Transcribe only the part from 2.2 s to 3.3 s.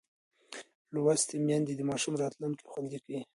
راتلونکی خوندي کوي.